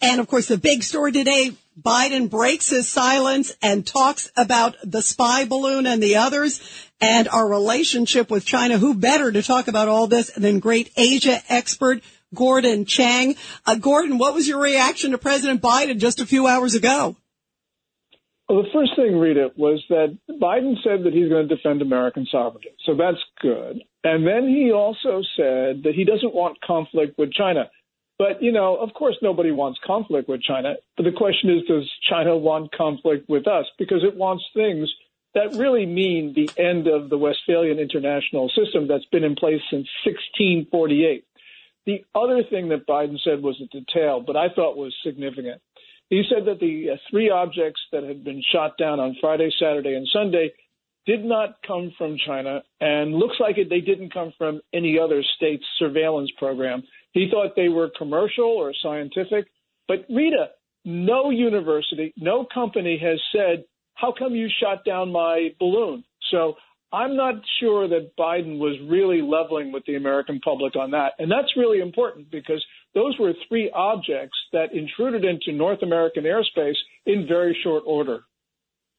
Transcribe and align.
And 0.00 0.20
of 0.20 0.28
course, 0.28 0.46
the 0.46 0.58
big 0.58 0.82
story 0.82 1.12
today, 1.12 1.52
Biden 1.80 2.30
breaks 2.30 2.68
his 2.68 2.88
silence 2.88 3.56
and 3.62 3.86
talks 3.86 4.30
about 4.36 4.76
the 4.84 5.02
spy 5.02 5.44
balloon 5.44 5.86
and 5.86 6.02
the 6.02 6.16
others 6.16 6.60
and 7.00 7.28
our 7.28 7.48
relationship 7.48 8.30
with 8.30 8.44
China. 8.44 8.78
Who 8.78 8.94
better 8.94 9.30
to 9.30 9.42
talk 9.42 9.68
about 9.68 9.88
all 9.88 10.06
this 10.06 10.30
than 10.36 10.60
great 10.60 10.92
Asia 10.96 11.40
expert 11.48 12.02
Gordon 12.34 12.84
Chang? 12.84 13.36
Uh, 13.66 13.76
Gordon, 13.76 14.18
what 14.18 14.34
was 14.34 14.46
your 14.46 14.60
reaction 14.60 15.12
to 15.12 15.18
President 15.18 15.62
Biden 15.62 15.98
just 15.98 16.20
a 16.20 16.26
few 16.26 16.46
hours 16.46 16.74
ago? 16.74 17.16
Well, 18.48 18.62
the 18.62 18.68
first 18.72 18.96
thing, 18.96 19.18
Rita, 19.18 19.50
was 19.56 19.84
that 19.90 20.16
Biden 20.40 20.82
said 20.82 21.04
that 21.04 21.12
he's 21.12 21.28
going 21.28 21.46
to 21.46 21.54
defend 21.54 21.82
American 21.82 22.26
sovereignty. 22.30 22.70
So 22.86 22.94
that's 22.94 23.18
good. 23.42 23.82
And 24.04 24.26
then 24.26 24.48
he 24.48 24.72
also 24.72 25.22
said 25.36 25.82
that 25.82 25.92
he 25.94 26.04
doesn't 26.04 26.34
want 26.34 26.58
conflict 26.62 27.18
with 27.18 27.32
China. 27.32 27.68
But, 28.18 28.42
you 28.42 28.50
know, 28.50 28.76
of 28.76 28.92
course, 28.94 29.16
nobody 29.22 29.52
wants 29.52 29.78
conflict 29.86 30.28
with 30.28 30.42
China. 30.42 30.74
But 30.96 31.04
the 31.04 31.12
question 31.12 31.50
is, 31.50 31.62
does 31.68 31.88
China 32.08 32.36
want 32.36 32.72
conflict 32.72 33.28
with 33.28 33.46
us? 33.46 33.66
Because 33.78 34.02
it 34.02 34.16
wants 34.16 34.44
things 34.54 34.92
that 35.34 35.54
really 35.54 35.86
mean 35.86 36.34
the 36.34 36.50
end 36.60 36.88
of 36.88 37.10
the 37.10 37.18
Westphalian 37.18 37.78
international 37.78 38.48
system 38.48 38.88
that's 38.88 39.04
been 39.06 39.24
in 39.24 39.36
place 39.36 39.60
since 39.70 39.86
1648. 40.04 41.24
The 41.86 42.04
other 42.14 42.42
thing 42.42 42.68
that 42.70 42.86
Biden 42.86 43.18
said 43.22 43.42
was 43.42 43.60
a 43.62 43.66
detail, 43.66 44.20
but 44.20 44.36
I 44.36 44.48
thought 44.48 44.76
was 44.76 44.94
significant. 45.04 45.62
He 46.10 46.24
said 46.28 46.46
that 46.46 46.58
the 46.58 46.90
uh, 46.90 46.96
three 47.10 47.30
objects 47.30 47.80
that 47.92 48.02
had 48.02 48.24
been 48.24 48.42
shot 48.52 48.78
down 48.78 48.98
on 48.98 49.16
Friday, 49.20 49.50
Saturday, 49.58 49.94
and 49.94 50.08
Sunday 50.12 50.52
did 51.06 51.24
not 51.24 51.56
come 51.66 51.92
from 51.96 52.18
China, 52.18 52.62
and 52.80 53.14
looks 53.14 53.36
like 53.40 53.56
it, 53.58 53.70
they 53.70 53.80
didn't 53.80 54.12
come 54.12 54.32
from 54.36 54.60
any 54.74 54.98
other 54.98 55.22
state's 55.36 55.64
surveillance 55.78 56.30
program. 56.36 56.82
He 57.18 57.28
thought 57.28 57.56
they 57.56 57.68
were 57.68 57.90
commercial 57.98 58.44
or 58.44 58.72
scientific. 58.80 59.46
But 59.88 60.06
Rita, 60.08 60.50
no 60.84 61.30
university, 61.30 62.12
no 62.16 62.46
company 62.52 62.96
has 63.02 63.20
said, 63.32 63.64
how 63.94 64.14
come 64.16 64.36
you 64.36 64.48
shot 64.62 64.84
down 64.84 65.10
my 65.10 65.48
balloon? 65.58 66.04
So 66.30 66.54
I'm 66.92 67.16
not 67.16 67.34
sure 67.58 67.88
that 67.88 68.12
Biden 68.16 68.58
was 68.58 68.78
really 68.88 69.20
leveling 69.20 69.72
with 69.72 69.84
the 69.84 69.96
American 69.96 70.38
public 70.38 70.76
on 70.76 70.92
that. 70.92 71.14
And 71.18 71.28
that's 71.28 71.56
really 71.56 71.80
important 71.80 72.30
because 72.30 72.64
those 72.94 73.18
were 73.18 73.32
three 73.48 73.68
objects 73.74 74.38
that 74.52 74.72
intruded 74.72 75.24
into 75.24 75.50
North 75.52 75.82
American 75.82 76.22
airspace 76.22 76.78
in 77.04 77.26
very 77.26 77.58
short 77.64 77.82
order. 77.84 78.20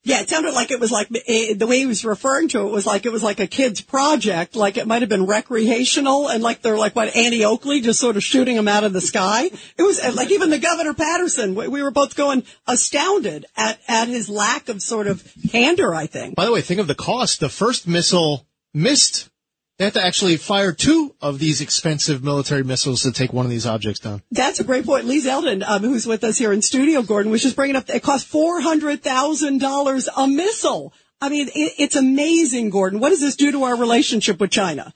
Yeah, 0.03 0.21
it 0.21 0.29
sounded 0.29 0.53
like 0.53 0.71
it 0.71 0.79
was 0.79 0.91
like 0.91 1.09
eh, 1.27 1.53
the 1.55 1.67
way 1.67 1.79
he 1.79 1.85
was 1.85 2.05
referring 2.05 2.47
to 2.49 2.65
it 2.65 2.71
was 2.71 2.85
like 2.85 3.05
it 3.05 3.11
was 3.11 3.21
like 3.21 3.41
a 3.41 3.47
kid's 3.47 3.81
project, 3.81 4.55
like 4.55 4.77
it 4.77 4.87
might 4.87 5.01
have 5.01 5.09
been 5.09 5.25
recreational, 5.25 6.29
and 6.29 6.41
like 6.41 6.61
they're 6.61 6.77
like 6.77 6.95
what 6.95 7.15
Annie 7.15 7.43
Oakley 7.43 7.81
just 7.81 7.99
sort 7.99 8.15
of 8.15 8.23
shooting 8.23 8.55
them 8.55 8.69
out 8.69 8.85
of 8.85 8.93
the 8.93 9.01
sky. 9.01 9.45
It 9.77 9.83
was 9.83 9.99
eh, 9.99 10.11
like 10.11 10.31
even 10.31 10.51
the 10.51 10.57
Governor 10.57 10.93
Paterson, 10.93 11.53
we 11.53 11.83
were 11.83 11.91
both 11.91 12.15
going 12.15 12.43
astounded 12.65 13.45
at 13.57 13.79
at 13.89 14.07
his 14.07 14.29
lack 14.29 14.69
of 14.69 14.81
sort 14.81 15.07
of 15.07 15.21
candor. 15.51 15.93
I 15.93 16.05
think. 16.05 16.35
By 16.35 16.45
the 16.45 16.53
way, 16.53 16.61
think 16.61 16.79
of 16.79 16.87
the 16.87 16.95
cost. 16.95 17.41
The 17.41 17.49
first 17.49 17.85
missile 17.85 18.47
missed 18.73 19.29
they 19.79 19.85
have 19.85 19.93
to 19.93 20.05
actually 20.05 20.35
fire 20.35 20.73
two 20.73 21.15
of 21.21 21.39
these 21.39 21.61
expensive 21.61 22.21
military 22.21 22.65
missiles 22.65 23.01
to 23.03 23.13
take 23.13 23.31
one 23.31 23.45
of 23.45 23.49
these 23.49 23.65
objects 23.65 24.01
down. 24.01 24.21
That's 24.29 24.59
a 24.59 24.65
great 24.65 24.85
point. 24.85 25.05
Lee 25.05 25.21
Zeldin, 25.21 25.63
um, 25.65 25.81
who's 25.83 26.05
with 26.05 26.21
us 26.25 26.37
here 26.37 26.51
in 26.51 26.61
studio, 26.61 27.01
Gordon, 27.01 27.31
was 27.31 27.41
just 27.41 27.55
bringing 27.55 27.77
up, 27.77 27.85
that 27.85 27.95
it 27.95 28.03
costs 28.03 28.29
$400,000 28.31 30.07
a 30.17 30.27
missile. 30.27 30.93
I 31.21 31.29
mean, 31.29 31.47
it, 31.47 31.73
it's 31.77 31.95
amazing, 31.95 32.71
Gordon. 32.71 32.99
What 32.99 33.09
does 33.09 33.21
this 33.21 33.37
do 33.37 33.53
to 33.53 33.63
our 33.63 33.77
relationship 33.77 34.41
with 34.41 34.51
China? 34.51 34.93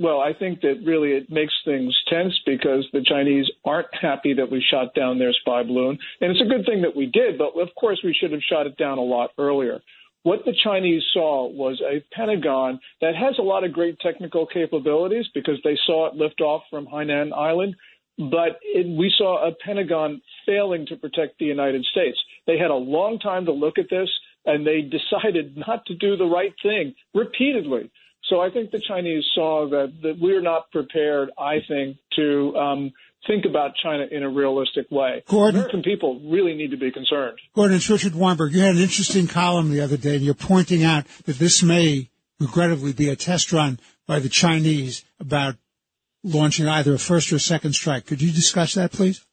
Well, 0.00 0.20
I 0.20 0.32
think 0.32 0.60
that 0.62 0.82
really 0.84 1.10
it 1.10 1.30
makes 1.30 1.54
things 1.64 1.96
tense 2.08 2.34
because 2.46 2.84
the 2.92 3.04
Chinese 3.04 3.46
aren't 3.64 3.88
happy 3.94 4.34
that 4.34 4.50
we 4.50 4.64
shot 4.68 4.92
down 4.94 5.20
their 5.20 5.32
spy 5.32 5.62
balloon. 5.62 5.98
And 6.20 6.32
it's 6.32 6.40
a 6.40 6.48
good 6.52 6.66
thing 6.66 6.82
that 6.82 6.96
we 6.96 7.06
did, 7.06 7.38
but 7.38 7.60
of 7.60 7.68
course 7.78 8.00
we 8.02 8.12
should 8.12 8.32
have 8.32 8.42
shot 8.42 8.66
it 8.66 8.76
down 8.76 8.98
a 8.98 9.02
lot 9.02 9.30
earlier. 9.38 9.80
What 10.28 10.44
the 10.44 10.52
Chinese 10.62 11.02
saw 11.14 11.48
was 11.48 11.80
a 11.80 12.04
Pentagon 12.14 12.80
that 13.00 13.16
has 13.16 13.36
a 13.38 13.42
lot 13.42 13.64
of 13.64 13.72
great 13.72 13.98
technical 13.98 14.44
capabilities 14.44 15.24
because 15.32 15.58
they 15.64 15.78
saw 15.86 16.08
it 16.08 16.16
lift 16.16 16.42
off 16.42 16.64
from 16.68 16.84
Hainan 16.84 17.32
Island, 17.32 17.74
but 18.18 18.60
it, 18.62 18.86
we 18.86 19.10
saw 19.16 19.48
a 19.48 19.54
Pentagon 19.64 20.20
failing 20.44 20.84
to 20.88 20.96
protect 20.96 21.38
the 21.38 21.46
United 21.46 21.82
States. 21.86 22.18
They 22.46 22.58
had 22.58 22.70
a 22.70 22.74
long 22.74 23.18
time 23.18 23.46
to 23.46 23.52
look 23.52 23.78
at 23.78 23.88
this, 23.88 24.10
and 24.44 24.66
they 24.66 24.82
decided 24.98 25.56
not 25.56 25.86
to 25.86 25.94
do 25.94 26.18
the 26.18 26.26
right 26.26 26.52
thing 26.62 26.94
repeatedly. 27.14 27.90
So 28.28 28.40
I 28.40 28.50
think 28.50 28.70
the 28.70 28.80
Chinese 28.86 29.24
saw 29.34 29.68
that, 29.70 29.92
that 30.02 30.18
we're 30.20 30.42
not 30.42 30.70
prepared, 30.70 31.30
I 31.38 31.60
think, 31.66 31.96
to 32.16 32.54
um, 32.56 32.92
think 33.26 33.46
about 33.46 33.72
China 33.82 34.04
in 34.10 34.22
a 34.22 34.28
realistic 34.28 34.90
way. 34.90 35.22
Gordon, 35.26 35.60
American 35.60 35.82
people 35.82 36.20
really 36.30 36.54
need 36.54 36.70
to 36.70 36.76
be 36.76 36.90
concerned. 36.90 37.38
Gordon, 37.54 37.76
it's 37.76 37.88
Richard 37.88 38.14
Weinberg. 38.14 38.52
You 38.52 38.60
had 38.60 38.74
an 38.74 38.82
interesting 38.82 39.26
column 39.26 39.70
the 39.70 39.80
other 39.80 39.96
day, 39.96 40.16
and 40.16 40.24
you're 40.24 40.34
pointing 40.34 40.84
out 40.84 41.06
that 41.24 41.38
this 41.38 41.62
may 41.62 42.10
regrettably 42.38 42.92
be 42.92 43.08
a 43.08 43.16
test 43.16 43.52
run 43.52 43.80
by 44.06 44.18
the 44.18 44.28
Chinese 44.28 45.04
about 45.18 45.56
launching 46.22 46.68
either 46.68 46.94
a 46.94 46.98
first 46.98 47.32
or 47.32 47.36
a 47.36 47.40
second 47.40 47.72
strike. 47.72 48.06
Could 48.06 48.20
you 48.20 48.30
discuss 48.30 48.74
that, 48.74 48.92
please? 48.92 49.24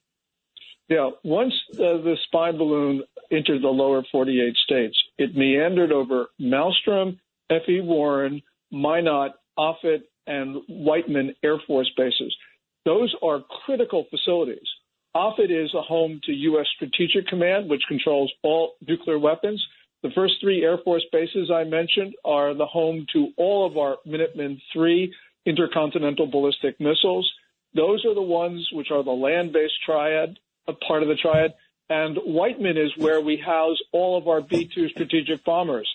Yeah, 0.88 1.10
once 1.24 1.54
uh, 1.74 1.98
the 1.98 2.16
spy 2.28 2.52
balloon 2.52 3.04
entered 3.32 3.62
the 3.62 3.70
lower 3.70 4.04
48 4.12 4.56
states, 4.56 4.96
it 5.18 5.36
meandered 5.36 5.92
over 5.92 6.28
Malmstrom, 6.40 7.18
F.E. 7.50 7.82
Warren, 7.82 8.42
Minot, 8.76 9.34
Offutt, 9.58 10.04
and 10.28 10.58
Whiteman 10.68 11.34
Air 11.44 11.60
Force 11.66 11.90
bases. 11.96 12.36
Those 12.84 13.16
are 13.24 13.40
critical 13.66 14.06
facilities. 14.10 14.68
Offutt 15.16 15.50
is 15.50 15.74
a 15.74 15.82
home 15.82 16.20
to 16.26 16.34
U.S. 16.34 16.68
Strategic 16.76 17.28
Command, 17.28 17.70
which 17.70 17.84
controls 17.88 18.32
all 18.44 18.74
nuclear 18.86 19.18
weapons. 19.18 19.66
The 20.04 20.12
first 20.12 20.36
three 20.42 20.64
Air 20.64 20.78
Force 20.84 21.06
bases 21.12 21.50
I 21.50 21.64
mentioned 21.64 22.16
are 22.26 22.54
the 22.54 22.66
home 22.66 23.06
to 23.14 23.30
all 23.38 23.66
of 23.66 23.78
our 23.78 23.98
Minuteman 24.06 24.62
III 24.76 25.12
intercontinental 25.46 26.28
ballistic 26.28 26.80
missiles. 26.80 27.32
Those 27.74 28.06
are 28.06 28.14
the 28.14 28.22
ones 28.22 28.68
which 28.74 28.92
are 28.92 29.04
the 29.04 29.12
land 29.12 29.54
based 29.54 29.82
triad, 29.86 30.38
a 30.68 30.74
part 30.74 31.02
of 31.02 31.08
the 31.08 31.16
triad. 31.16 31.54
And 31.90 32.18
Whiteman 32.18 32.78
is 32.78 32.92
where 32.98 33.22
we 33.22 33.38
house 33.38 33.78
all 33.92 34.18
of 34.18 34.28
our 34.28 34.42
B 34.42 34.66
2 34.74 34.90
strategic 34.90 35.46
bombers. 35.46 35.88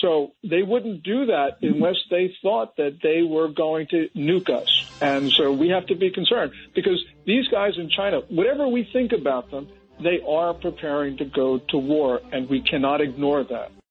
So 0.00 0.32
they 0.48 0.62
wouldn't 0.62 1.02
do 1.02 1.26
that 1.26 1.60
mm-hmm. 1.60 1.74
unless 1.74 1.96
they 2.10 2.34
thought 2.42 2.76
that 2.76 2.98
they 3.02 3.22
were 3.22 3.48
going 3.48 3.88
to 3.88 4.08
nuke 4.14 4.50
us. 4.50 4.68
And 5.00 5.30
so 5.30 5.52
we 5.52 5.68
have 5.68 5.86
to 5.86 5.94
be 5.94 6.10
concerned 6.10 6.52
because 6.74 7.04
these 7.24 7.48
guys 7.48 7.76
in 7.76 7.88
China, 7.90 8.20
whatever 8.28 8.68
we 8.68 8.88
think 8.92 9.12
about 9.12 9.50
them, 9.50 9.68
they 10.00 10.20
are 10.26 10.54
preparing 10.54 11.16
to 11.16 11.24
go 11.24 11.58
to 11.58 11.76
war, 11.76 12.20
and 12.32 12.48
we 12.48 12.62
cannot 12.62 13.00
ignore 13.00 13.42
that. 13.44 13.72